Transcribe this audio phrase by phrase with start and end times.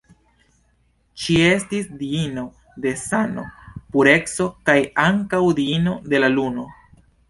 [1.23, 2.47] Ŝi estis diino
[2.87, 3.47] de sano,
[3.93, 6.73] pureco kaj ankaŭ diino de la Luno.